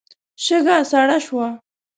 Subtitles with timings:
[0.43, 1.47] شګه سړه شوه.